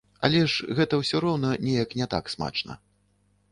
Але 0.27 0.39
ж 0.53 0.69
гэта 0.79 0.99
ўсё 1.01 1.21
роўна 1.27 1.53
неяк 1.67 1.89
не 2.01 2.09
так 2.17 2.35
смачна. 2.37 2.81